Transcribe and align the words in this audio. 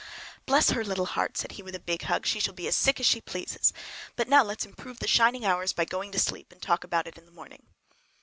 "Bless 0.47 0.71
her 0.71 0.83
little 0.83 1.05
heart!" 1.05 1.37
said 1.37 1.51
he 1.51 1.61
with 1.61 1.75
a 1.75 1.79
big 1.79 2.01
hug; 2.01 2.25
"she 2.25 2.39
shall 2.39 2.55
be 2.55 2.67
as 2.67 2.75
sick 2.75 2.99
as 2.99 3.05
she 3.05 3.21
pleases! 3.21 3.71
But 4.15 4.27
now 4.27 4.41
let's 4.41 4.65
improve 4.65 4.97
the 4.97 5.07
shining 5.07 5.45
hours 5.45 5.73
by 5.73 5.85
going 5.85 6.11
to 6.13 6.19
sleep, 6.19 6.51
and 6.51 6.59
talk 6.59 6.83
about 6.83 7.05
it 7.05 7.19
in 7.19 7.25
the 7.25 7.31
morning!" 7.31 7.67